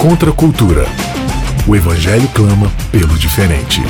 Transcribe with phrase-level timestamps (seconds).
[0.00, 0.84] Contra a cultura.
[1.66, 3.80] O Evangelho clama pelo diferente.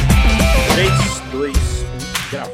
[0.73, 0.91] 3,
[1.33, 2.53] 2, 1, grava.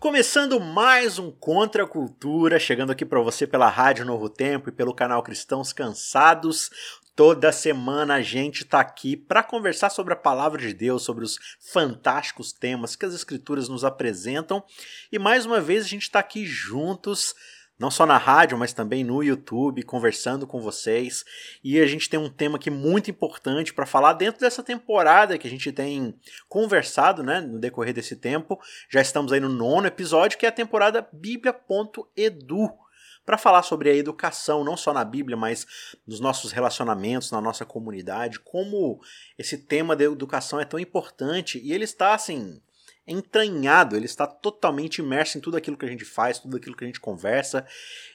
[0.00, 4.72] Começando mais um Contra a Cultura, chegando aqui para você pela Rádio Novo Tempo e
[4.72, 6.70] pelo canal Cristãos Cansados.
[7.14, 11.38] Toda semana a gente está aqui para conversar sobre a palavra de Deus, sobre os
[11.60, 14.64] fantásticos temas que as Escrituras nos apresentam.
[15.12, 17.34] E mais uma vez a gente está aqui juntos
[17.78, 21.24] não só na rádio, mas também no YouTube, conversando com vocês.
[21.64, 25.46] E a gente tem um tema aqui muito importante para falar dentro dessa temporada que
[25.46, 26.14] a gente tem
[26.48, 28.60] conversado né, no decorrer desse tempo.
[28.88, 32.70] Já estamos aí no nono episódio, que é a temporada Bíblia.edu
[33.24, 35.66] para falar sobre a educação, não só na Bíblia, mas
[36.06, 39.00] nos nossos relacionamentos, na nossa comunidade, como
[39.38, 42.60] esse tema da educação é tão importante e ele está assim
[43.06, 46.84] entranhado, ele está totalmente imerso em tudo aquilo que a gente faz, tudo aquilo que
[46.84, 47.66] a gente conversa.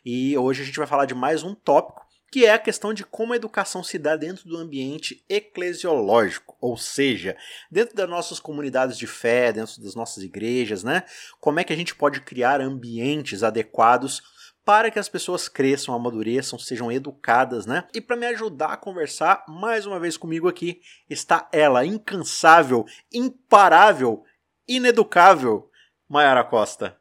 [0.05, 3.05] E hoje a gente vai falar de mais um tópico, que é a questão de
[3.05, 7.37] como a educação se dá dentro do ambiente eclesiológico, ou seja,
[7.71, 11.03] dentro das nossas comunidades de fé, dentro das nossas igrejas, né?
[11.39, 14.21] Como é que a gente pode criar ambientes adequados
[14.65, 17.87] para que as pessoas cresçam, amadureçam, sejam educadas, né?
[17.93, 24.25] E para me ajudar a conversar mais uma vez comigo aqui está ela, incansável, imparável,
[24.67, 25.69] ineducável
[26.09, 26.97] Maiara Costa.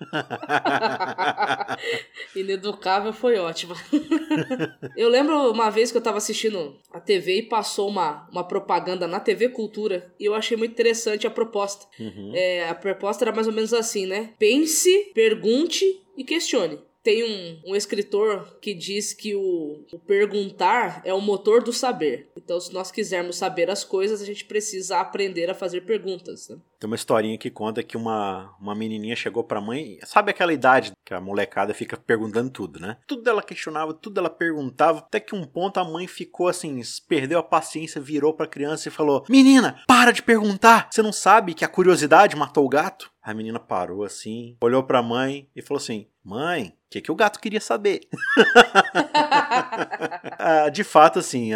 [2.34, 3.76] Ineducável foi ótima.
[4.96, 9.06] eu lembro uma vez que eu tava assistindo a TV e passou uma, uma propaganda
[9.06, 11.86] na TV Cultura e eu achei muito interessante a proposta.
[11.98, 12.32] Uhum.
[12.34, 14.34] É, a proposta era mais ou menos assim, né?
[14.38, 15.84] Pense, pergunte
[16.16, 16.80] e questione.
[17.04, 22.30] Tem um, um escritor que diz que o, o, perguntar é o motor do saber.
[22.34, 26.48] Então, se nós quisermos saber as coisas, a gente precisa aprender a fazer perguntas.
[26.48, 26.56] Né?
[26.80, 29.98] Tem uma historinha que conta que uma, uma menininha chegou pra mãe.
[30.04, 32.96] Sabe aquela idade que a molecada fica perguntando tudo, né?
[33.06, 35.00] Tudo ela questionava, tudo ela perguntava.
[35.00, 38.92] Até que um ponto a mãe ficou assim, perdeu a paciência, virou pra criança e
[38.92, 40.88] falou: Menina, para de perguntar!
[40.90, 43.12] Você não sabe que a curiosidade matou o gato?
[43.22, 47.14] A menina parou assim, olhou pra mãe e falou assim: Mãe, o que, que o
[47.14, 48.00] gato queria saber?
[50.38, 51.50] ah, de fato, assim,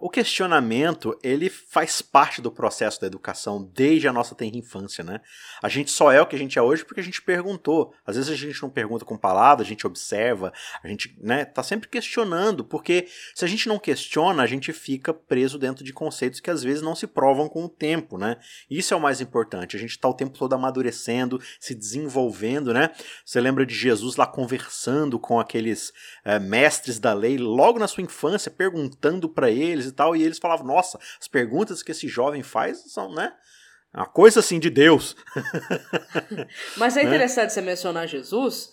[0.00, 5.20] o questionamento ele faz parte do processo da educação desde a nossa tenra infância, né?
[5.62, 7.94] A gente só é o que a gente é hoje porque a gente perguntou.
[8.06, 10.52] Às vezes a gente não pergunta com palavras, a gente observa,
[10.82, 15.14] a gente, né, tá sempre questionando, porque se a gente não questiona, a gente fica
[15.14, 18.36] preso dentro de conceitos que às vezes não se provam com o tempo, né?
[18.68, 19.76] Isso é o mais importante.
[19.76, 22.90] A gente tá o tempo todo amadurecendo, se desenvolvendo, né?
[23.24, 25.92] Você lembra de Jesus Jesus lá conversando com aqueles
[26.24, 30.38] é, mestres da lei logo na sua infância, perguntando para eles e tal, e eles
[30.38, 33.32] falavam: Nossa, as perguntas que esse jovem faz são, né?
[33.94, 35.14] Uma coisa assim de Deus.
[36.76, 37.08] Mas é né?
[37.08, 38.72] interessante você mencionar Jesus,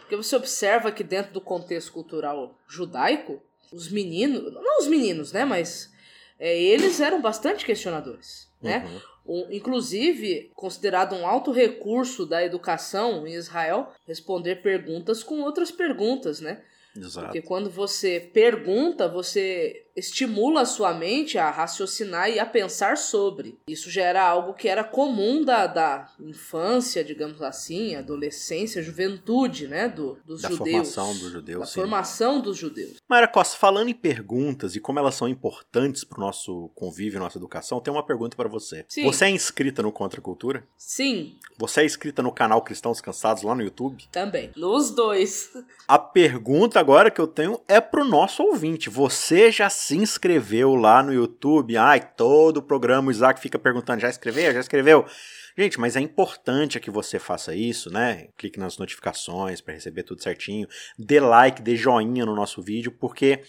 [0.00, 3.40] porque você observa que dentro do contexto cultural judaico,
[3.72, 5.92] os meninos, não os meninos, né, mas
[6.38, 8.86] é, eles eram bastante questionadores, né?
[8.86, 15.70] Uhum um, inclusive considerado um alto recurso da educação em Israel, responder perguntas com outras
[15.70, 16.62] perguntas, né?
[16.96, 17.26] Exato.
[17.26, 23.58] Porque quando você pergunta, você estimula a sua mente a raciocinar e a pensar sobre.
[23.66, 29.88] Isso já era algo que era comum da, da infância, digamos assim, adolescência, juventude, né,
[29.88, 30.94] do, dos da judeus.
[30.94, 31.60] formação dos judeus.
[31.60, 31.74] Da sim.
[31.80, 32.96] formação dos judeus.
[33.08, 37.38] Mayra Costa, falando em perguntas e como elas são importantes para o nosso convívio, nossa
[37.38, 38.84] educação, tem uma pergunta para você.
[38.88, 39.04] Sim.
[39.04, 40.66] Você é inscrita no Contra Cultura?
[40.76, 41.36] Sim.
[41.58, 44.04] Você é inscrita no canal Cristãos Cansados lá no YouTube?
[44.12, 44.50] Também.
[44.56, 45.50] Nos dois.
[45.88, 48.90] A pergunta agora que eu tenho é pro nosso ouvinte.
[48.90, 51.76] Você já se inscreveu lá no YouTube?
[51.76, 54.52] Ai, todo o programa o Isaac fica perguntando: já escreveu?
[54.52, 55.06] Já escreveu?
[55.58, 58.28] Gente, mas é importante que você faça isso, né?
[58.36, 60.68] Clique nas notificações para receber tudo certinho.
[60.98, 63.42] Dê like, dê joinha no nosso vídeo, porque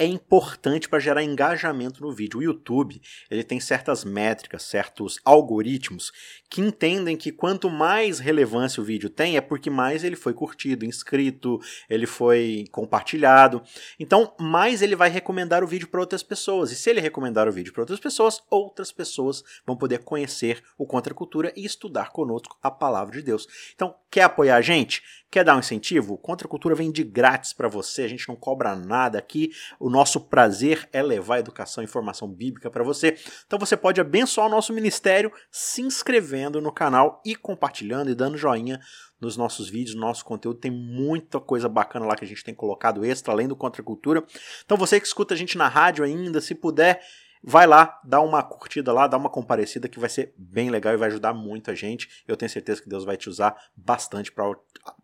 [0.00, 2.40] é importante para gerar engajamento no vídeo.
[2.40, 2.98] O YouTube
[3.30, 6.10] ele tem certas métricas, certos algoritmos
[6.48, 10.86] que entendem que quanto mais relevância o vídeo tem, é porque mais ele foi curtido,
[10.86, 13.62] inscrito, ele foi compartilhado.
[13.98, 16.72] Então, mais ele vai recomendar o vídeo para outras pessoas.
[16.72, 20.86] E se ele recomendar o vídeo para outras pessoas, outras pessoas vão poder conhecer o
[20.86, 23.46] Contra Cultura e estudar conosco a palavra de Deus.
[23.74, 25.02] Então, quer apoiar a gente?
[25.30, 26.18] Quer dar um incentivo?
[26.18, 29.52] Contra a Cultura vem de grátis para você, a gente não cobra nada aqui.
[29.78, 33.16] O nosso prazer é levar educação e informação bíblica para você.
[33.46, 38.36] Então você pode abençoar o nosso ministério se inscrevendo no canal e compartilhando e dando
[38.36, 38.80] joinha
[39.20, 40.58] nos nossos vídeos, no nosso conteúdo.
[40.58, 43.84] Tem muita coisa bacana lá que a gente tem colocado extra, além do Contra a
[43.84, 44.24] Cultura.
[44.64, 47.00] Então você que escuta a gente na rádio ainda, se puder
[47.42, 50.98] Vai lá, dá uma curtida lá, dá uma comparecida que vai ser bem legal e
[50.98, 52.22] vai ajudar muito a gente.
[52.28, 54.44] Eu tenho certeza que Deus vai te usar bastante para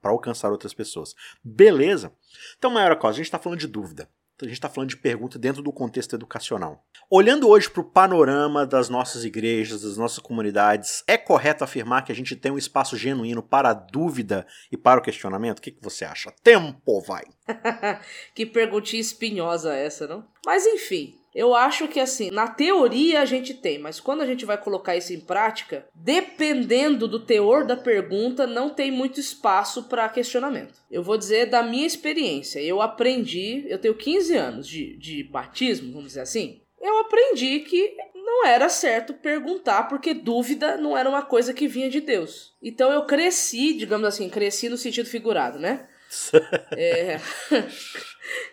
[0.03, 1.15] alcançar outras pessoas.
[1.43, 2.13] Beleza?
[2.59, 4.07] Então, maior coisa, a gente está falando de dúvida.
[4.43, 6.85] a gente está falando de pergunta dentro do contexto educacional.
[7.09, 12.13] Olhando hoje para o panorama das nossas igrejas, das nossas comunidades, é correto afirmar que
[12.13, 15.61] a gente tem um espaço genuíno para a dúvida e para o questionamento?
[15.61, 16.31] O que, que você acha?
[16.43, 17.25] Tempo, vai!
[18.35, 20.29] que perguntinha espinhosa essa, não?
[20.45, 24.47] Mas enfim, eu acho que assim, na teoria a gente tem, mas quando a gente
[24.47, 30.09] vai colocar isso em prática, dependendo do teor da pergunta, não tem muito espaço para
[30.09, 30.81] questionamento.
[30.91, 32.59] Eu vou dizer da minha experiência.
[32.61, 36.63] Eu aprendi, eu tenho 15 anos de, de batismo, vamos dizer assim.
[36.81, 41.91] Eu aprendi que não era certo perguntar, porque dúvida não era uma coisa que vinha
[41.91, 42.55] de Deus.
[42.63, 45.87] Então eu cresci, digamos assim, cresci no sentido figurado, né?
[46.73, 47.21] é,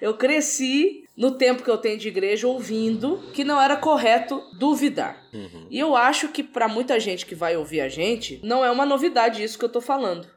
[0.01, 5.21] eu cresci no tempo que eu tenho de igreja ouvindo que não era correto duvidar.
[5.33, 5.67] Uhum.
[5.69, 8.85] E eu acho que para muita gente que vai ouvir a gente, não é uma
[8.85, 10.27] novidade isso que eu tô falando.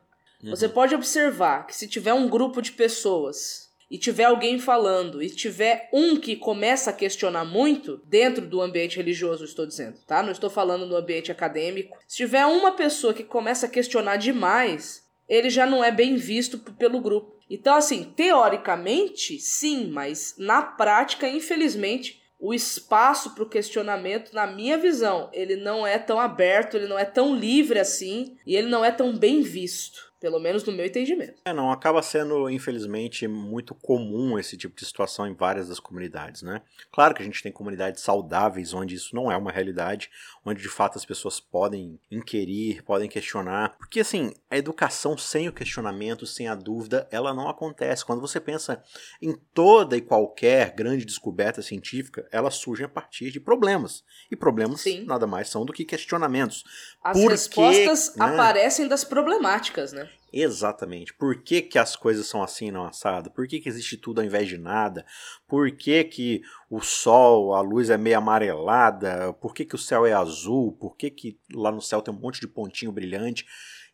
[0.42, 0.50] Uhum.
[0.50, 5.30] Você pode observar que se tiver um grupo de pessoas e tiver alguém falando e
[5.30, 10.22] tiver um que começa a questionar muito dentro do ambiente religioso, estou dizendo, tá?
[10.22, 11.96] Não estou falando no ambiente acadêmico.
[12.06, 16.58] Se tiver uma pessoa que começa a questionar demais, ele já não é bem visto
[16.58, 17.36] pelo grupo.
[17.48, 24.76] Então, assim, teoricamente, sim, mas na prática, infelizmente, o espaço para o questionamento, na minha
[24.76, 28.84] visão, ele não é tão aberto, ele não é tão livre assim e ele não
[28.84, 30.12] é tão bem visto.
[30.26, 31.40] Pelo menos no meu entendimento.
[31.44, 36.42] É, não, acaba sendo, infelizmente, muito comum esse tipo de situação em várias das comunidades,
[36.42, 36.62] né?
[36.90, 40.10] Claro que a gente tem comunidades saudáveis onde isso não é uma realidade,
[40.44, 43.76] onde de fato as pessoas podem inquirir, podem questionar.
[43.78, 48.04] Porque, assim, a educação sem o questionamento, sem a dúvida, ela não acontece.
[48.04, 48.82] Quando você pensa
[49.22, 54.02] em toda e qualquer grande descoberta científica, ela surge a partir de problemas.
[54.28, 55.04] E problemas Sim.
[55.04, 56.64] nada mais são do que questionamentos.
[57.00, 58.24] As Por respostas que, né?
[58.26, 60.10] aparecem das problemáticas, né?
[60.32, 61.14] Exatamente.
[61.14, 63.30] Por que, que as coisas são assim não assado?
[63.30, 65.06] Por que, que existe tudo ao invés de nada?
[65.48, 69.32] Por que, que o sol, a luz é meio amarelada?
[69.34, 70.72] Por que, que o céu é azul?
[70.72, 73.46] Por que, que lá no céu tem um monte de pontinho brilhante?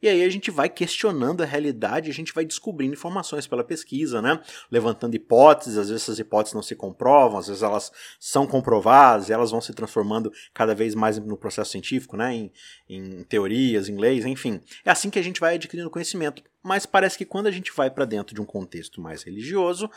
[0.02, 4.20] E aí a gente vai questionando a realidade, a gente vai descobrindo informações pela pesquisa,
[4.20, 4.40] né?
[4.70, 9.50] Levantando hipóteses, às vezes essas hipóteses não se comprovam, às vezes elas são comprovadas elas
[9.50, 12.34] vão se transformando cada vez mais no processo científico, né?
[12.34, 12.52] Em,
[12.88, 14.60] em teorias, em leis, enfim.
[14.84, 16.42] É assim que a gente vai adquirindo conhecimento.
[16.62, 19.90] Mas parece que quando a gente vai para dentro de um contexto mais religioso,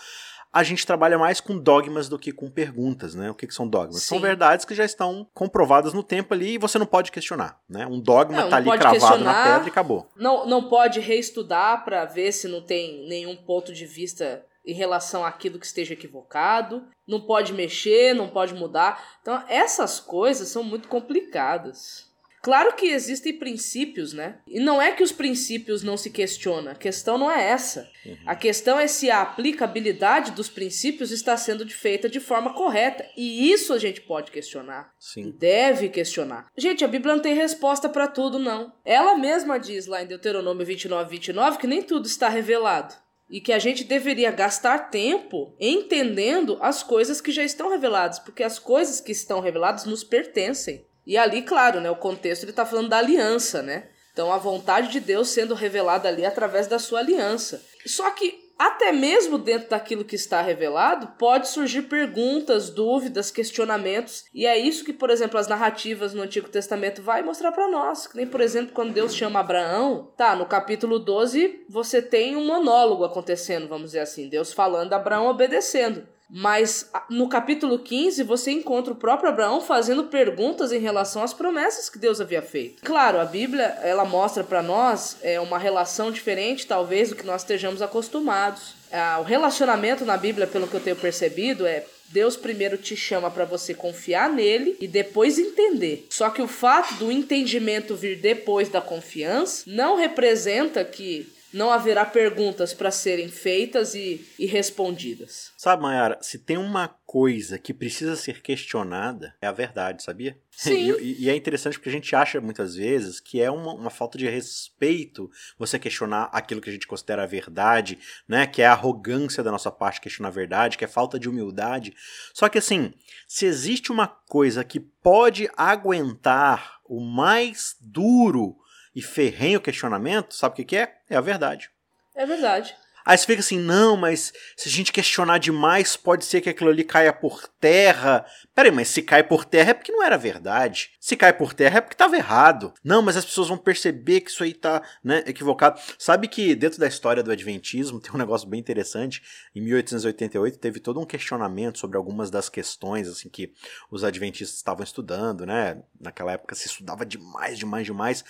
[0.55, 3.29] a gente trabalha mais com dogmas do que com perguntas, né?
[3.29, 4.03] O que, que são dogmas?
[4.03, 4.07] Sim.
[4.07, 7.85] São verdades que já estão comprovadas no tempo ali e você não pode questionar, né?
[7.85, 10.09] Um dogma está ali cravado na pedra e acabou.
[10.15, 15.25] Não, não pode reestudar para ver se não tem nenhum ponto de vista em relação
[15.25, 19.17] àquilo que esteja equivocado, não pode mexer, não pode mudar.
[19.21, 22.09] Então, essas coisas são muito complicadas.
[22.45, 24.37] Claro que existem princípios, né?
[24.45, 26.71] E não é que os princípios não se questionam.
[26.71, 27.89] A questão não é essa.
[28.05, 28.17] Uhum.
[28.23, 33.03] A questão é se a aplicabilidade dos princípios está sendo feita de forma correta.
[33.17, 34.93] E isso a gente pode questionar.
[34.99, 35.33] Sim.
[35.35, 36.45] Deve questionar.
[36.55, 38.71] Gente, a Bíblia não tem resposta para tudo, não.
[38.85, 42.93] Ela mesma diz lá em Deuteronômio 29, 29 que nem tudo está revelado
[43.27, 48.43] e que a gente deveria gastar tempo entendendo as coisas que já estão reveladas, porque
[48.43, 50.85] as coisas que estão reveladas nos pertencem.
[51.05, 53.89] E ali, claro, né, o contexto ele está falando da aliança, né?
[54.11, 57.61] Então a vontade de Deus sendo revelada ali através da sua aliança.
[57.85, 64.45] Só que até mesmo dentro daquilo que está revelado, pode surgir perguntas, dúvidas, questionamentos, e
[64.45, 68.07] é isso que, por exemplo, as narrativas no Antigo Testamento vai mostrar para nós.
[68.07, 72.45] Que nem, por exemplo, quando Deus chama Abraão, tá, no capítulo 12 você tem um
[72.45, 76.07] monólogo acontecendo, vamos dizer assim, Deus falando, Abraão obedecendo.
[76.29, 81.89] Mas no capítulo 15 você encontra o próprio Abraão fazendo perguntas em relação às promessas
[81.89, 82.83] que Deus havia feito.
[82.83, 87.41] Claro, a Bíblia ela mostra para nós é, uma relação diferente, talvez, do que nós
[87.41, 88.73] estejamos acostumados.
[88.91, 93.31] Ah, o relacionamento na Bíblia, pelo que eu tenho percebido, é Deus primeiro te chama
[93.31, 96.07] para você confiar nele e depois entender.
[96.09, 102.05] Só que o fato do entendimento vir depois da confiança não representa que não haverá
[102.05, 105.53] perguntas para serem feitas e, e respondidas.
[105.57, 110.37] Sabe, Mayara, se tem uma coisa que precisa ser questionada, é a verdade, sabia?
[110.51, 110.75] Sim.
[111.05, 114.17] E, e é interessante porque a gente acha muitas vezes que é uma, uma, falta
[114.17, 117.97] de respeito você questionar aquilo que a gente considera a verdade,
[118.27, 118.45] né?
[118.45, 121.93] Que é a arrogância da nossa parte questionar a verdade, que é falta de humildade.
[122.33, 122.93] Só que assim,
[123.27, 128.57] se existe uma coisa que pode aguentar o mais duro
[128.95, 130.95] e ferrenho questionamento, sabe o que, que é?
[131.09, 131.69] É a verdade.
[132.15, 132.75] É verdade.
[133.05, 136.71] Aí você fica assim, não, mas se a gente questionar demais, pode ser que aquilo
[136.71, 138.25] ali caia por terra.
[138.55, 140.91] Peraí, mas se cai por terra é porque não era verdade.
[140.99, 142.73] Se cai por terra é porque estava errado.
[142.83, 145.79] Não, mas as pessoas vão perceber que isso aí tá né, equivocado.
[145.99, 149.21] Sabe que dentro da história do Adventismo tem um negócio bem interessante.
[149.53, 153.53] Em 1888 teve todo um questionamento sobre algumas das questões assim que
[153.91, 155.83] os adventistas estavam estudando, né?
[155.99, 158.25] Naquela época se estudava demais, demais, demais,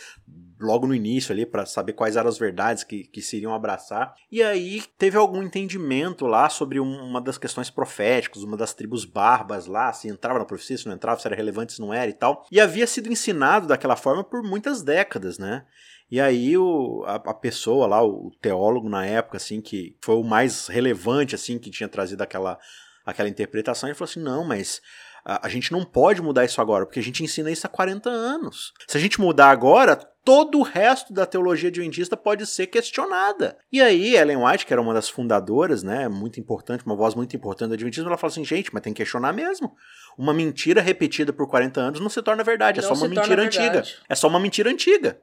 [0.59, 4.13] logo no início ali, para saber quais eram as verdades que, que se iriam abraçar.
[4.31, 4.64] E aí
[4.97, 10.07] teve algum entendimento lá sobre uma das questões proféticas, uma das tribos barbas lá, se
[10.07, 12.45] entrava na profecia, se não entrava, se era relevante, se não era e tal.
[12.51, 15.65] E havia sido ensinado daquela forma por muitas décadas, né?
[16.09, 20.23] E aí o, a, a, pessoa lá, o teólogo na época, assim, que foi o
[20.23, 22.59] mais relevante, assim, que tinha trazido aquela,
[23.05, 24.81] aquela interpretação, ele falou assim, não, mas
[25.25, 28.09] a, a gente não pode mudar isso agora, porque a gente ensina isso há 40
[28.09, 28.71] anos.
[28.87, 33.57] Se a gente mudar agora, todo o resto da teologia adventista pode ser questionada.
[33.71, 37.35] E aí, Ellen White, que era uma das fundadoras, né, muito importante, uma voz muito
[37.35, 39.73] importante do adventismo, ela fala assim, gente, mas tem que questionar mesmo.
[40.17, 43.09] Uma mentira repetida por 40 anos não se torna verdade, é não é só uma
[43.09, 43.83] mentira antiga.
[44.07, 45.19] É só uma mentira antiga.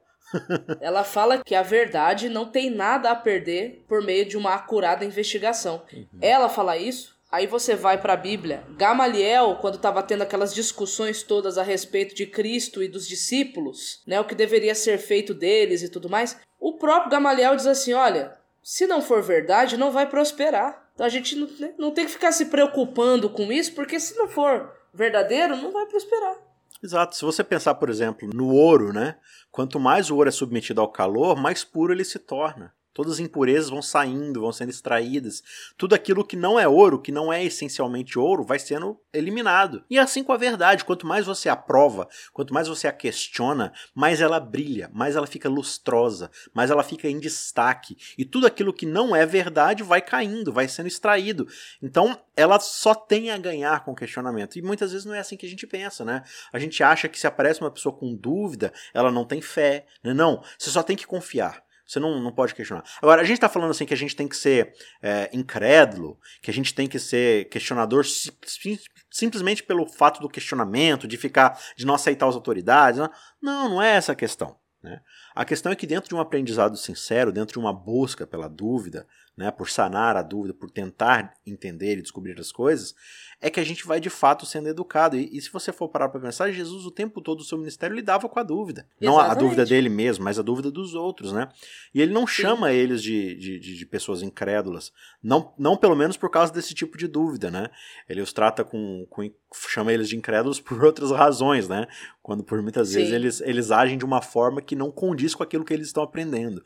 [0.81, 5.05] Ela fala que a verdade não tem nada a perder por meio de uma acurada
[5.05, 5.83] investigação.
[5.93, 6.07] Uhum.
[6.21, 8.63] Ela fala isso Aí você vai para a Bíblia.
[8.77, 14.21] Gamaliel, quando estava tendo aquelas discussões todas a respeito de Cristo e dos discípulos, né,
[14.21, 18.37] o que deveria ser feito deles e tudo mais, o próprio Gamaliel diz assim: olha,
[18.63, 20.91] se não for verdade, não vai prosperar.
[20.93, 24.15] Então a gente não, né, não tem que ficar se preocupando com isso, porque se
[24.19, 26.37] não for verdadeiro, não vai prosperar.
[26.83, 27.17] Exato.
[27.17, 29.17] Se você pensar, por exemplo, no ouro, né?
[29.51, 32.75] Quanto mais o ouro é submetido ao calor, mais puro ele se torna.
[32.93, 35.43] Todas as impurezas vão saindo, vão sendo extraídas.
[35.77, 39.85] Tudo aquilo que não é ouro, que não é essencialmente ouro, vai sendo eliminado.
[39.89, 43.73] E assim com a verdade, quanto mais você a prova, quanto mais você a questiona,
[43.95, 47.97] mais ela brilha, mais ela fica lustrosa, mais ela fica em destaque.
[48.17, 51.47] E tudo aquilo que não é verdade vai caindo, vai sendo extraído.
[51.83, 54.59] Então, ela só tem a ganhar com questionamento.
[54.59, 56.23] E muitas vezes não é assim que a gente pensa, né?
[56.53, 59.87] A gente acha que se aparece uma pessoa com dúvida, ela não tem fé.
[60.03, 60.15] Né?
[60.15, 61.63] Não, você só tem que confiar.
[61.93, 62.83] Você não, não pode questionar.
[63.03, 64.73] Agora, a gente está falando assim que a gente tem que ser
[65.03, 68.79] é, incrédulo, que a gente tem que ser questionador sim,
[69.11, 72.99] simplesmente pelo fato do questionamento, de ficar, de não aceitar as autoridades.
[72.99, 73.11] Não,
[73.43, 74.57] não, não é essa a questão.
[74.83, 75.01] Né?
[75.35, 79.07] A questão é que dentro de um aprendizado sincero, dentro de uma busca pela dúvida,
[79.37, 82.95] né, por sanar a dúvida, por tentar entender e descobrir as coisas,
[83.41, 85.17] é que a gente vai de fato sendo educado.
[85.17, 87.97] E, e se você for parar para pensar, Jesus o tempo todo do seu ministério
[87.97, 88.87] lidava com a dúvida.
[89.01, 89.05] Exatamente.
[89.05, 91.49] Não a, dúvida dele mesmo, mas a dúvida dos outros, né?
[91.95, 92.43] E ele não Sim.
[92.43, 94.93] chama eles de, de, de, pessoas incrédulas.
[95.23, 97.71] Não, não pelo menos por causa desse tipo de dúvida, né?
[98.09, 101.87] Ele os trata com, com chama eles de incrédulos por outras razões, né?
[102.23, 102.97] Quando por muitas Sim.
[102.97, 106.03] vezes eles, eles agem de uma forma que não condiz com aquilo que eles estão
[106.03, 106.63] aprendendo.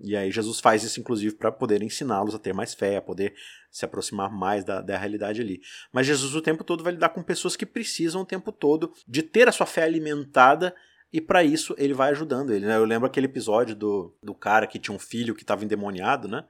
[0.00, 3.34] E aí Jesus faz isso, inclusive, para poder ensiná-los a ter mais fé, a poder
[3.70, 5.60] se aproximar mais da, da realidade ali.
[5.92, 9.22] Mas Jesus o tempo todo vai lidar com pessoas que precisam o tempo todo de
[9.22, 10.74] ter a sua fé alimentada
[11.12, 12.66] e para isso ele vai ajudando ele.
[12.66, 12.76] Né?
[12.76, 16.44] Eu lembro aquele episódio do, do cara que tinha um filho que estava endemoniado, né?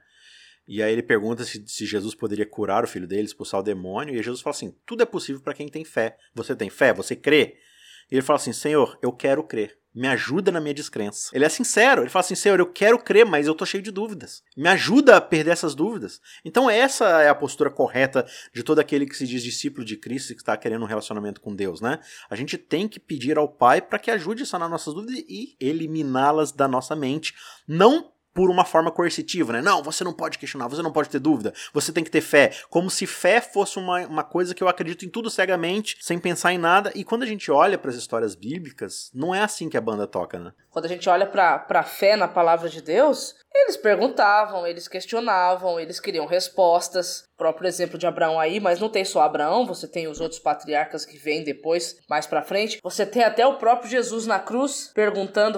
[0.67, 4.15] E aí ele pergunta se, se, Jesus poderia curar o filho dele, expulsar o demônio,
[4.15, 6.17] e Jesus fala assim: tudo é possível para quem tem fé.
[6.33, 6.91] Você tem fé?
[6.91, 7.57] Você crê?
[8.09, 11.29] E ele fala assim: Senhor, eu quero crer me ajuda na minha descrença.
[11.33, 13.91] Ele é sincero, ele fala assim: Senhor, eu quero crer, mas eu tô cheio de
[13.91, 14.43] dúvidas.
[14.57, 16.19] Me ajuda a perder essas dúvidas.
[16.43, 20.31] Então, essa é a postura correta de todo aquele que se diz discípulo de Cristo
[20.31, 21.99] e que está querendo um relacionamento com Deus, né?
[22.29, 25.55] A gente tem que pedir ao Pai para que ajude a sanar nossas dúvidas e
[25.59, 27.33] eliminá-las da nossa mente.
[27.67, 29.61] Não por uma forma coercitiva, né?
[29.61, 32.51] Não, você não pode questionar, você não pode ter dúvida, você tem que ter fé.
[32.69, 36.51] Como se fé fosse uma, uma coisa que eu acredito em tudo cegamente, sem pensar
[36.51, 36.91] em nada.
[36.93, 40.05] E quando a gente olha para as histórias bíblicas, não é assim que a banda
[40.05, 40.51] toca, né?
[40.69, 45.79] Quando a gente olha para a fé na palavra de Deus, eles perguntavam, eles questionavam,
[45.79, 47.23] eles queriam respostas.
[47.33, 50.39] O próprio exemplo de Abraão aí, mas não tem só Abraão, você tem os outros
[50.39, 52.79] patriarcas que vêm depois, mais para frente.
[52.83, 55.57] Você tem até o próprio Jesus na cruz perguntando,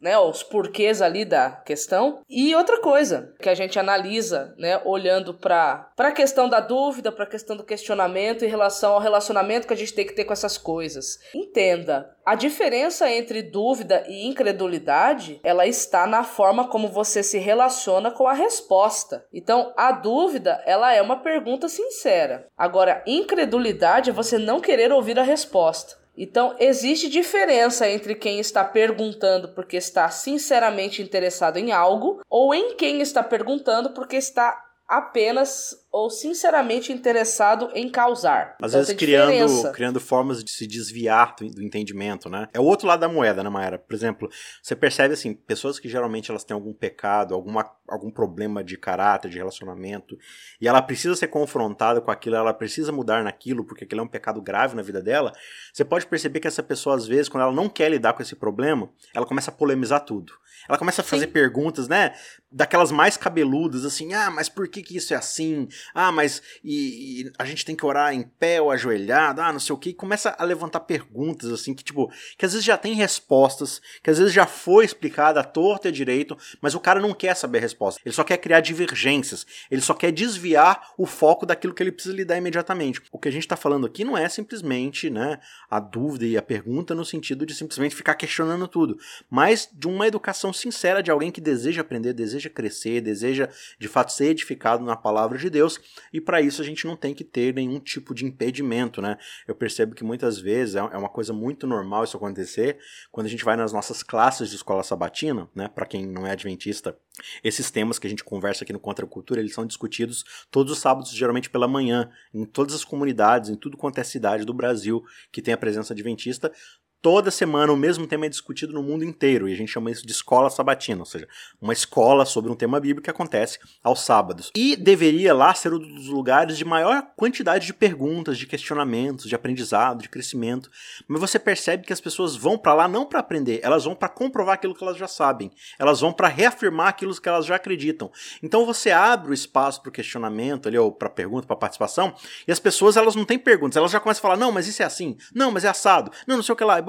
[0.00, 2.20] né, os porquês ali da questão.
[2.28, 7.24] E outra coisa que a gente analisa, né, olhando para a questão da dúvida, para
[7.24, 10.32] a questão do questionamento em relação ao relacionamento que a gente tem que ter com
[10.32, 11.18] essas coisas.
[11.34, 18.10] Entenda, a diferença entre dúvida e incredulidade, ela está na forma como você se relaciona
[18.10, 19.24] com a resposta.
[19.32, 22.46] Então, a dúvida, ela é uma pergunta sincera.
[22.56, 25.96] Agora, incredulidade é você não querer ouvir a resposta.
[26.20, 32.74] Então, existe diferença entre quem está perguntando porque está sinceramente interessado em algo ou em
[32.74, 38.56] quem está perguntando porque está apenas ou sinceramente interessado em causar.
[38.60, 39.70] Às Então, vezes criando, diferença.
[39.72, 42.48] criando formas de se desviar do, do entendimento, né?
[42.54, 43.78] É o outro lado da moeda, né, Mayara?
[43.78, 44.30] Por exemplo,
[44.62, 49.30] você percebe assim, pessoas que geralmente elas têm algum pecado, alguma, algum problema de caráter,
[49.30, 50.18] de relacionamento,
[50.60, 54.08] e ela precisa ser confrontada com aquilo, ela precisa mudar naquilo, porque aquilo é um
[54.08, 55.32] pecado grave na vida dela.
[55.72, 58.36] Você pode perceber que essa pessoa, às vezes, quando ela não quer lidar com esse
[58.36, 60.32] problema, ela começa a polemizar tudo.
[60.68, 61.32] Ela começa a fazer Sim.
[61.32, 62.14] perguntas, né?
[62.50, 65.68] Daquelas mais cabeludas, assim, ah, mas por que, que isso é assim?
[65.94, 69.60] Ah, mas e, e a gente tem que orar em pé ou ajoelhado, ah, não
[69.60, 72.76] sei o que, e começa a levantar perguntas, assim, que tipo, que às vezes já
[72.76, 76.80] tem respostas, que às vezes já foi explicada à torta e à direito, mas o
[76.80, 80.92] cara não quer saber a resposta, ele só quer criar divergências, ele só quer desviar
[80.98, 83.00] o foco daquilo que ele precisa lidar imediatamente.
[83.12, 85.38] O que a gente tá falando aqui não é simplesmente, né,
[85.70, 88.98] a dúvida e a pergunta no sentido de simplesmente ficar questionando tudo,
[89.30, 94.12] mas de uma educação sincera de alguém que deseja aprender, deseja crescer, deseja de fato
[94.12, 95.78] ser edificado na palavra de Deus,
[96.12, 99.16] e para isso a gente não tem que ter nenhum tipo de impedimento, né?
[99.46, 102.78] Eu percebo que muitas vezes é é uma coisa muito normal isso acontecer
[103.10, 105.68] quando a gente vai nas nossas classes de escola sabatina, né?
[105.68, 106.96] Para quem não é adventista,
[107.42, 110.72] esses temas que a gente conversa aqui no Contra a Cultura, eles são discutidos todos
[110.72, 114.54] os sábados, geralmente pela manhã, em todas as comunidades, em tudo quanto é cidade do
[114.54, 116.52] Brasil que tem a presença adventista.
[117.00, 120.04] Toda semana o mesmo tema é discutido no mundo inteiro e a gente chama isso
[120.04, 121.28] de escola sabatina, ou seja,
[121.62, 124.50] uma escola sobre um tema bíblico que acontece aos sábados.
[124.56, 129.34] E deveria lá ser um dos lugares de maior quantidade de perguntas, de questionamentos, de
[129.36, 130.68] aprendizado, de crescimento.
[131.06, 134.08] Mas você percebe que as pessoas vão para lá não para aprender, elas vão para
[134.08, 135.52] comprovar aquilo que elas já sabem.
[135.78, 138.10] Elas vão para reafirmar aquilo que elas já acreditam.
[138.42, 142.12] Então você abre o espaço para o questionamento ali ou para pergunta, para participação,
[142.46, 144.82] e as pessoas elas não têm perguntas, elas já começam a falar: "Não, mas isso
[144.82, 145.16] é assim.
[145.32, 146.10] Não, mas é assado.
[146.26, 146.87] Não, não sei o que lá."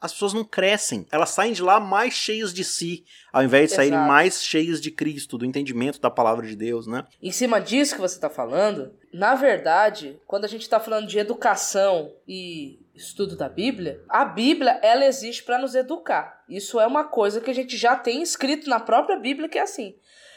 [0.00, 1.06] As pessoas não crescem.
[1.10, 4.08] Elas saem de lá mais cheias de si, ao invés de saírem Exato.
[4.08, 7.06] mais cheias de Cristo, do entendimento da palavra de Deus, né?
[7.22, 11.18] Em cima disso que você está falando, na verdade, quando a gente está falando de
[11.18, 16.42] educação e estudo da Bíblia, a Bíblia ela existe para nos educar.
[16.48, 19.62] Isso é uma coisa que a gente já tem escrito na própria Bíblia que é
[19.62, 19.94] assim.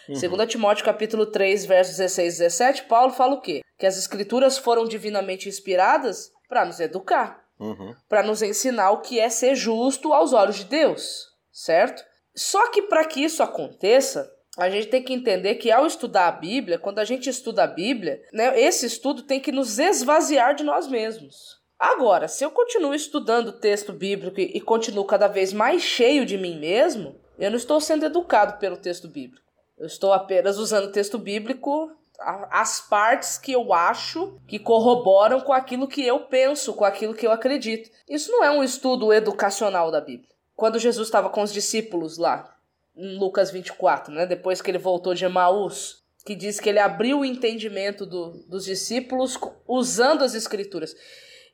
[0.07, 0.15] Uhum.
[0.15, 3.61] Segundo Timóteo capítulo 3, versos 16 e 17, Paulo fala o quê?
[3.77, 7.95] Que as escrituras foram divinamente inspiradas para nos educar, Uhum.
[8.09, 12.03] para nos ensinar o que é ser justo aos olhos de Deus, certo?
[12.35, 16.31] Só que para que isso aconteça, a gente tem que entender que ao estudar a
[16.31, 20.63] Bíblia, quando a gente estuda a Bíblia, né, esse estudo tem que nos esvaziar de
[20.63, 21.61] nós mesmos.
[21.79, 26.37] Agora, se eu continuo estudando o texto bíblico e, continuo cada vez mais cheio de
[26.37, 29.43] mim mesmo, eu não estou sendo educado pelo texto bíblico.
[29.77, 31.91] Eu estou apenas usando o texto bíblico
[32.51, 37.25] as partes que eu acho que corroboram com aquilo que eu penso, com aquilo que
[37.25, 37.89] eu acredito.
[38.09, 40.29] Isso não é um estudo educacional da Bíblia.
[40.55, 42.55] Quando Jesus estava com os discípulos lá,
[42.95, 47.19] em Lucas 24, né, depois que ele voltou de Emaús, que diz que ele abriu
[47.19, 50.95] o entendimento do- dos discípulos usando as escrituras.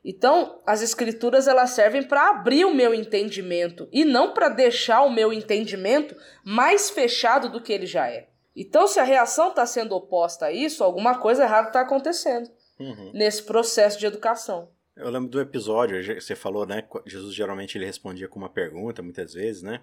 [0.04, 5.10] Então, as escrituras elas servem para abrir o meu entendimento e não para deixar o
[5.10, 8.29] meu entendimento mais fechado do que ele já é.
[8.60, 13.10] Então, se a reação está sendo oposta a isso, alguma coisa errada está acontecendo Uhum.
[13.14, 14.68] nesse processo de educação.
[14.94, 16.86] Eu lembro do episódio, você falou, né?
[17.06, 19.80] Jesus geralmente ele respondia com uma pergunta, muitas vezes, né?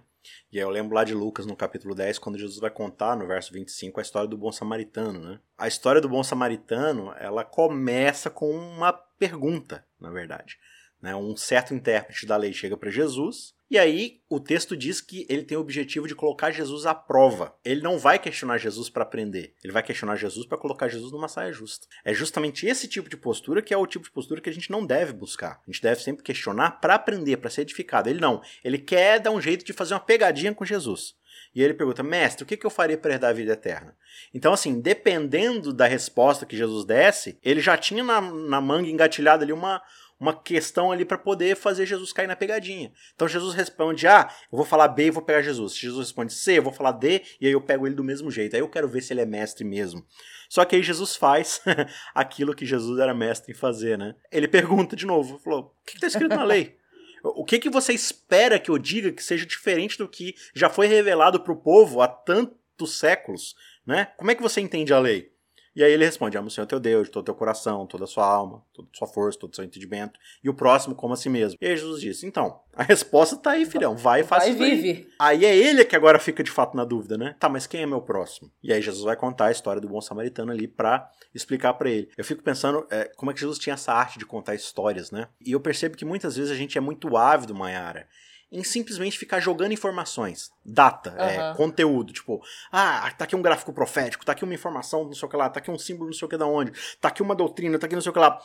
[0.51, 3.25] E aí eu lembro lá de Lucas, no capítulo 10, quando Jesus vai contar, no
[3.25, 5.39] verso 25, a história do bom samaritano, né?
[5.57, 10.59] A história do bom samaritano, ela começa com uma pergunta, na verdade.
[11.01, 11.15] Né?
[11.15, 15.43] Um certo intérprete da lei chega para Jesus, e aí o texto diz que ele
[15.43, 17.53] tem o objetivo de colocar Jesus à prova.
[17.65, 21.27] Ele não vai questionar Jesus para aprender, ele vai questionar Jesus para colocar Jesus numa
[21.27, 21.85] saia justa.
[22.05, 24.71] É justamente esse tipo de postura que é o tipo de postura que a gente
[24.71, 25.61] não deve buscar.
[25.67, 28.09] A gente deve sempre questionar para aprender, para ser edificado.
[28.09, 31.15] Ele não, ele quer dar um jeito de fazer uma pegadinha com Jesus.
[31.53, 33.95] E ele pergunta, mestre, o que eu faria para herdar a vida eterna?
[34.33, 39.43] Então, assim, dependendo da resposta que Jesus desse, ele já tinha na, na manga engatilhada
[39.43, 39.81] ali uma,
[40.19, 42.91] uma questão ali para poder fazer Jesus cair na pegadinha.
[43.15, 45.75] Então Jesus responde A, eu vou falar B e vou pegar Jesus.
[45.75, 48.55] Jesus responde C, eu vou falar D e aí eu pego ele do mesmo jeito.
[48.55, 50.05] Aí eu quero ver se ele é mestre mesmo.
[50.49, 51.61] Só que aí Jesus faz
[52.15, 54.15] aquilo que Jesus era mestre em fazer, né?
[54.31, 56.77] Ele pergunta de novo, falou: "O que está escrito na lei?"
[57.23, 60.87] O que, que você espera que eu diga que seja diferente do que já foi
[60.87, 63.55] revelado para o povo há tantos séculos?
[63.85, 64.05] Né?
[64.17, 65.31] Como é que você entende a lei?
[65.77, 68.05] E aí ele responde: ama o Senhor teu Deus, de todo o teu coração, toda
[68.05, 71.13] a sua alma, toda a sua força, todo o seu entendimento, e o próximo como
[71.13, 71.55] a si mesmo.
[71.61, 74.63] E aí Jesus disse: então, a resposta tá aí, filhão, vai e faz Vai isso
[74.63, 74.75] aí.
[74.81, 75.07] vive.
[75.19, 77.35] Aí é ele que agora fica de fato na dúvida, né?
[77.39, 78.51] Tá, mas quem é meu próximo?
[78.63, 82.09] E aí Jesus vai contar a história do bom samaritano ali pra explicar pra ele.
[82.17, 85.27] Eu fico pensando é, como é que Jesus tinha essa arte de contar histórias, né?
[85.45, 88.07] E eu percebo que muitas vezes a gente é muito ávido, Mayara,
[88.51, 91.55] em simplesmente ficar jogando informações, data, é, Aham.
[91.55, 95.29] conteúdo, tipo, ah, tá aqui um gráfico profético, tá aqui uma informação, não sei o
[95.29, 97.35] que lá, tá aqui um símbolo, não sei o que da onde, tá aqui uma
[97.35, 98.39] doutrina, tá aqui não sei o que lá.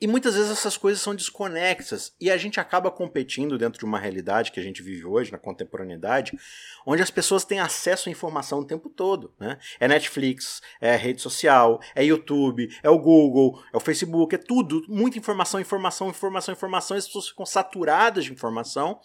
[0.00, 3.98] E muitas vezes essas coisas são desconexas e a gente acaba competindo dentro de uma
[3.98, 6.36] realidade que a gente vive hoje, na contemporaneidade,
[6.84, 9.32] onde as pessoas têm acesso à informação o tempo todo.
[9.38, 9.56] Né?
[9.78, 14.82] É Netflix, é rede social, é YouTube, é o Google, é o Facebook, é tudo.
[14.88, 16.96] Muita informação, informação, informação, informação.
[16.96, 19.00] As pessoas ficam saturadas de informação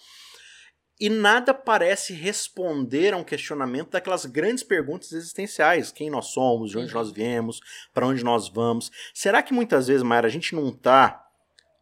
[1.00, 6.78] e nada parece responder a um questionamento daquelas grandes perguntas existenciais: quem nós somos, de
[6.78, 7.00] onde Uhum.
[7.00, 7.60] nós viemos,
[7.94, 8.92] para onde nós vamos.
[9.14, 11.26] Será que muitas vezes, Mayra, a gente não está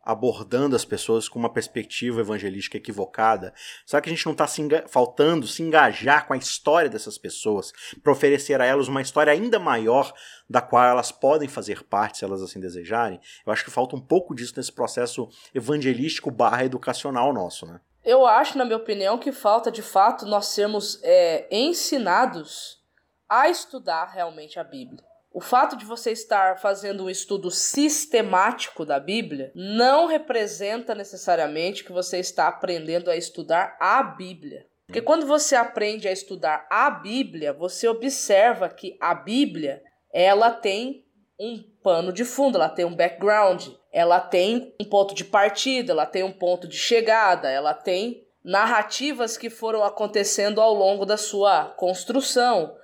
[0.04, 3.54] abordando as pessoas com uma perspectiva evangelística equivocada?
[3.86, 7.74] Será que a gente não está se faltando se engajar com a história dessas pessoas
[8.02, 10.14] para oferecer a elas uma história ainda maior
[10.50, 13.20] da qual elas podem fazer parte, se elas assim desejarem?
[13.46, 17.82] Eu acho que falta um pouco disso nesse processo evangelístico barra educacional nosso, né?
[18.08, 22.82] Eu acho, na minha opinião, que falta de fato nós sermos é, ensinados
[23.28, 25.04] a estudar realmente a Bíblia.
[25.30, 31.92] O fato de você estar fazendo um estudo sistemático da Bíblia não representa necessariamente que
[31.92, 34.66] você está aprendendo a estudar a Bíblia.
[34.86, 41.06] Porque quando você aprende a estudar a Bíblia, você observa que a Bíblia ela tem
[41.38, 46.06] um pano de fundo, ela tem um background, ela tem um ponto de partida, ela
[46.06, 51.64] tem um ponto de chegada, ela tem narrativas que foram acontecendo ao longo da sua
[51.78, 52.76] construção.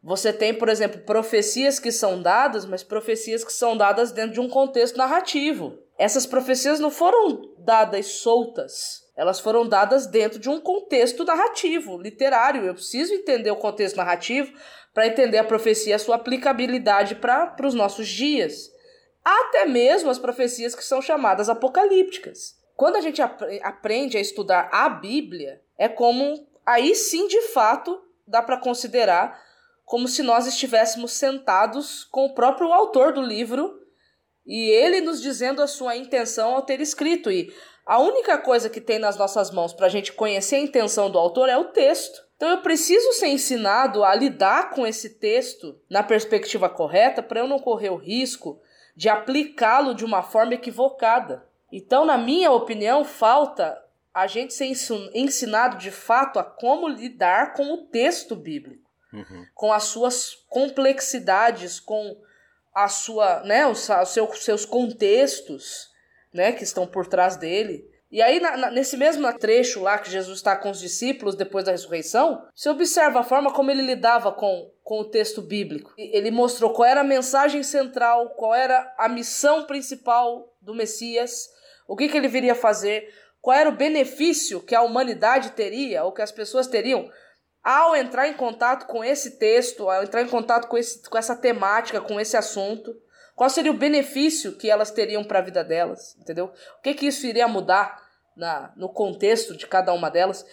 [0.00, 4.40] Você tem, por exemplo, profecias que são dadas, mas profecias que são dadas dentro de
[4.40, 5.76] um contexto narrativo.
[5.98, 9.02] Essas profecias não foram dadas soltas.
[9.16, 12.64] Elas foram dadas dentro de um contexto narrativo, literário.
[12.64, 14.52] Eu preciso entender o contexto narrativo
[14.96, 18.72] para entender a profecia e a sua aplicabilidade para os nossos dias.
[19.22, 22.56] Até mesmo as profecias que são chamadas apocalípticas.
[22.74, 28.02] Quando a gente apre- aprende a estudar a Bíblia, é como aí sim de fato
[28.26, 29.38] dá para considerar
[29.84, 33.78] como se nós estivéssemos sentados com o próprio autor do livro
[34.46, 37.30] e ele nos dizendo a sua intenção ao ter escrito.
[37.30, 37.54] E
[37.84, 41.18] a única coisa que tem nas nossas mãos para a gente conhecer a intenção do
[41.18, 42.24] autor é o texto.
[42.36, 47.48] Então eu preciso ser ensinado a lidar com esse texto na perspectiva correta para eu
[47.48, 48.60] não correr o risco
[48.94, 51.46] de aplicá-lo de uma forma equivocada.
[51.72, 53.82] Então, na minha opinião, falta
[54.14, 59.46] a gente ser ensin- ensinado de fato a como lidar com o texto bíblico Uhum.
[59.54, 62.16] com as suas complexidades, com
[62.74, 65.90] a sua, né, os, os seu- seus contextos,
[66.34, 67.88] né, que estão por trás dele.
[68.10, 71.64] E aí, na- na- nesse mesmo trecho lá que Jesus está com os discípulos depois
[71.64, 75.92] da ressurreição, você observa a forma como ele lidava com, com o texto bíblico.
[75.98, 81.48] Ele mostrou qual era a mensagem central, qual era a missão principal do Messias,
[81.88, 86.12] o que, que ele viria fazer, qual era o benefício que a humanidade teria, ou
[86.12, 87.10] que as pessoas teriam,
[87.62, 91.34] ao entrar em contato com esse texto, ao entrar em contato com, esse, com essa
[91.34, 92.94] temática, com esse assunto,
[93.36, 96.46] qual seria o benefício que elas teriam para a vida delas, entendeu?
[96.78, 98.02] O que que isso iria mudar
[98.34, 100.44] na, no contexto de cada uma delas?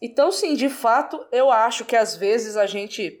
[0.00, 3.18] Então, sim, de fato, eu acho que às vezes a gente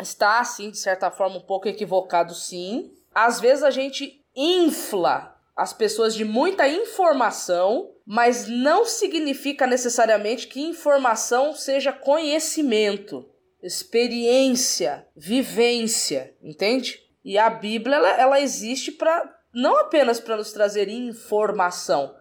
[0.00, 2.92] está, assim, de certa forma, um pouco equivocado, sim.
[3.14, 10.60] Às vezes a gente infla as pessoas de muita informação, mas não significa necessariamente que
[10.60, 13.24] informação seja conhecimento,
[13.62, 17.03] experiência, vivência, entende?
[17.24, 22.14] E a Bíblia ela, ela existe para não apenas para nos trazer informação,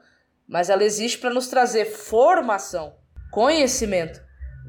[0.48, 2.96] mas ela existe para nos trazer formação,
[3.32, 4.22] conhecimento,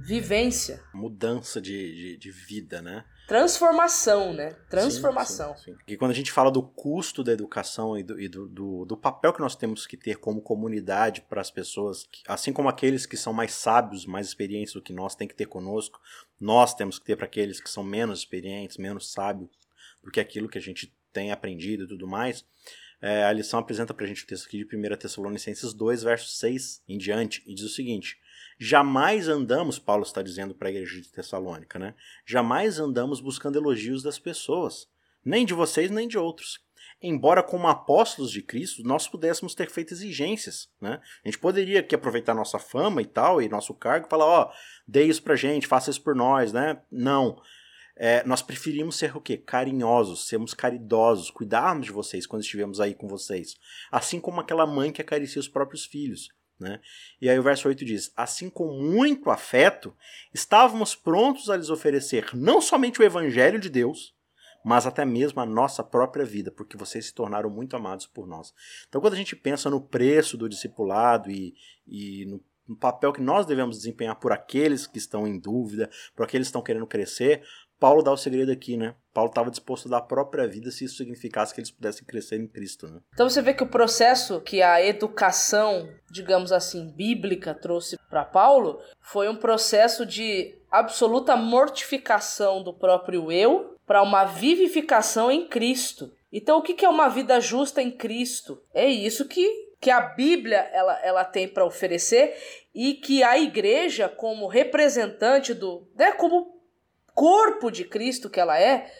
[0.02, 3.04] vivência, Mudança de, de, de vida, né?
[3.26, 4.50] transformação, né?
[4.68, 5.56] Transformação.
[5.56, 5.78] Sim, sim, sim.
[5.88, 8.96] E quando a gente fala do custo da educação e, do, e do, do, do
[8.96, 13.16] papel que nós temos que ter como comunidade para as pessoas, assim como aqueles que
[13.16, 15.98] são mais sábios, mais experientes do que nós, têm que ter conosco,
[16.38, 19.63] nós temos que ter para aqueles que são menos experientes, menos sábios
[20.04, 22.44] do que aquilo que a gente tem aprendido e tudo mais.
[23.00, 26.28] É, a lição apresenta para a gente o texto aqui de 1 Tessalonicenses 2, verso
[26.28, 28.18] 6 em diante, e diz o seguinte:
[28.58, 31.94] Jamais andamos, Paulo está dizendo para a igreja de Tessalônica, né?
[32.24, 34.88] Jamais andamos buscando elogios das pessoas,
[35.24, 36.62] nem de vocês nem de outros.
[37.02, 41.00] Embora, como apóstolos de Cristo, nós pudéssemos ter feito exigências, né?
[41.22, 44.52] A gente poderia aqui aproveitar nossa fama e tal, e nosso cargo, e falar, ó,
[44.86, 46.80] dê isso pra gente, faça isso por nós, né?
[46.90, 47.42] Não.
[47.96, 49.36] É, nós preferimos ser o quê?
[49.36, 53.56] Carinhosos, sermos caridosos, cuidarmos de vocês quando estivermos aí com vocês.
[53.90, 56.28] Assim como aquela mãe que acaricia os próprios filhos.
[56.58, 56.80] Né?
[57.20, 59.94] E aí o verso 8 diz: Assim com muito afeto,
[60.32, 64.14] estávamos prontos a lhes oferecer não somente o evangelho de Deus,
[64.64, 68.54] mas até mesmo a nossa própria vida, porque vocês se tornaram muito amados por nós.
[68.88, 71.54] Então, quando a gente pensa no preço do discipulado e,
[71.86, 72.24] e
[72.66, 76.50] no papel que nós devemos desempenhar por aqueles que estão em dúvida, por aqueles que
[76.50, 77.44] estão querendo crescer,
[77.84, 78.94] Paulo dá o segredo aqui, né?
[79.12, 82.40] Paulo estava disposto a dar a própria vida se isso significasse que eles pudessem crescer
[82.40, 83.00] em Cristo, né?
[83.12, 88.80] Então você vê que o processo que a educação, digamos assim, bíblica trouxe para Paulo
[89.02, 96.10] foi um processo de absoluta mortificação do próprio eu para uma vivificação em Cristo.
[96.32, 98.62] Então o que é uma vida justa em Cristo?
[98.72, 99.46] É isso que
[99.78, 102.34] que a Bíblia ela, ela tem para oferecer
[102.74, 106.53] e que a igreja como representante do, né, como
[107.14, 108.92] corpo de Cristo que ela é,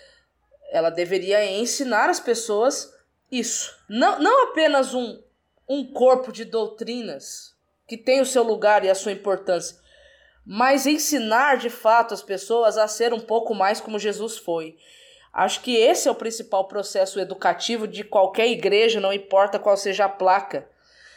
[0.70, 2.92] ela deveria ensinar as pessoas
[3.30, 3.76] isso.
[3.88, 5.22] Não, não apenas um,
[5.68, 7.54] um corpo de doutrinas
[7.86, 9.76] que tem o seu lugar e a sua importância,
[10.46, 14.76] mas ensinar de fato as pessoas a ser um pouco mais como Jesus foi.
[15.32, 20.04] Acho que esse é o principal processo educativo de qualquer igreja, não importa qual seja
[20.04, 20.68] a placa.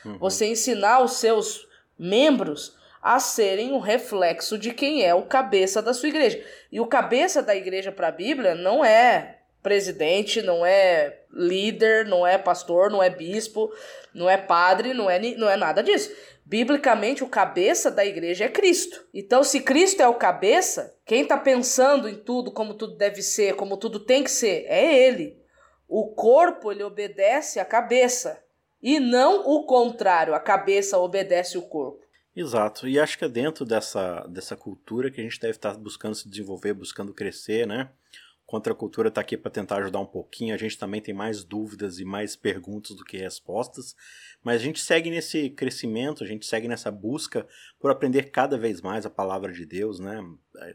[0.04, 0.18] Uhum.
[0.18, 2.77] Você ensinar os seus membros
[3.15, 6.43] a serem um reflexo de quem é o cabeça da sua igreja.
[6.70, 12.28] E o cabeça da igreja para a Bíblia não é presidente, não é líder, não
[12.28, 13.72] é pastor, não é bispo,
[14.13, 16.13] não é padre, não é, não é nada disso.
[16.43, 19.06] Biblicamente, o cabeça da igreja é Cristo.
[19.13, 23.56] Então, se Cristo é o cabeça, quem está pensando em tudo, como tudo deve ser,
[23.56, 25.41] como tudo tem que ser, é Ele.
[25.88, 28.43] O corpo, ele obedece à cabeça.
[28.84, 32.07] E não o contrário, a cabeça obedece o corpo.
[32.39, 36.13] Exato, e acho que é dentro dessa, dessa cultura que a gente deve estar buscando
[36.13, 37.89] se desenvolver, buscando crescer, né?
[38.45, 40.54] Contra a cultura está aqui para tentar ajudar um pouquinho.
[40.54, 43.95] A gente também tem mais dúvidas e mais perguntas do que respostas,
[44.43, 47.47] mas a gente segue nesse crescimento, a gente segue nessa busca
[47.80, 50.23] por aprender cada vez mais a palavra de Deus, né?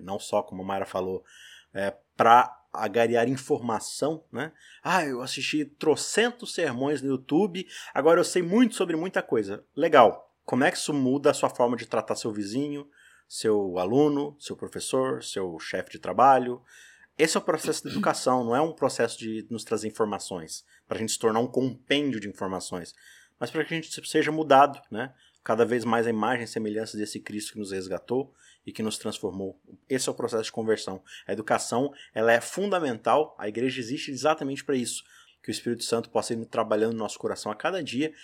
[0.00, 1.24] Não só como a Mara falou,
[1.72, 4.50] é, para agariar informação, né?
[4.82, 9.64] Ah, eu assisti trocentos sermões no YouTube, agora eu sei muito sobre muita coisa.
[9.76, 10.31] Legal.
[10.44, 12.88] Como é que isso muda a sua forma de tratar seu vizinho,
[13.28, 16.62] seu aluno, seu professor, seu chefe de trabalho?
[17.16, 20.96] Esse é o processo de educação, não é um processo de nos trazer informações, para
[20.96, 22.94] a gente se tornar um compêndio de informações,
[23.38, 25.12] mas para que a gente seja mudado, né?
[25.44, 28.32] Cada vez mais a imagem e semelhança desse Cristo que nos resgatou
[28.64, 29.60] e que nos transformou.
[29.88, 31.02] Esse é o processo de conversão.
[31.26, 35.02] A educação ela é fundamental, a igreja existe exatamente para isso,
[35.42, 38.14] que o Espírito Santo possa ir trabalhando no nosso coração a cada dia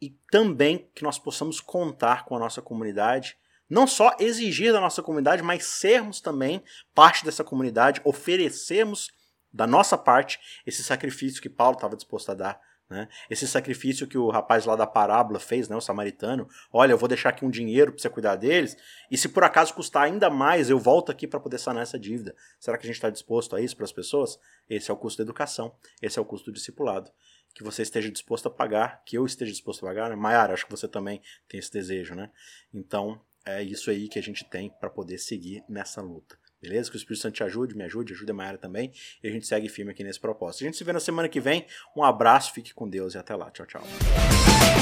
[0.00, 3.36] e também que nós possamos contar com a nossa comunidade,
[3.68, 6.62] não só exigir da nossa comunidade, mas sermos também
[6.94, 9.10] parte dessa comunidade, oferecermos
[9.52, 12.60] da nossa parte esse sacrifício que Paulo estava disposto a dar.
[12.88, 13.08] Né?
[13.28, 17.08] Esse sacrifício que o rapaz lá da parábola fez, né, o samaritano, olha, eu vou
[17.08, 18.76] deixar aqui um dinheiro para você cuidar deles,
[19.10, 22.32] e se por acaso custar ainda mais, eu volto aqui para poder sanar essa dívida.
[22.60, 24.38] Será que a gente está disposto a isso para as pessoas?
[24.70, 27.10] Esse é o custo da educação, esse é o custo do discipulado
[27.56, 30.14] que você esteja disposto a pagar, que eu esteja disposto a pagar, né?
[30.14, 32.28] Maiara, acho que você também tem esse desejo, né?
[32.72, 36.36] Então, é isso aí que a gente tem para poder seguir nessa luta.
[36.60, 36.90] Beleza?
[36.90, 38.92] Que o Espírito Santo te ajude, me ajude, ajude a Maiara também.
[39.22, 40.64] E a gente segue firme aqui nesse propósito.
[40.64, 41.64] A gente se vê na semana que vem.
[41.96, 43.50] Um abraço, fique com Deus e até lá.
[43.50, 43.82] Tchau, tchau.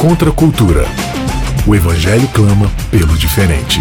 [0.00, 0.82] Contra a cultura.
[1.68, 3.78] O Evangelho clama pelo diferente.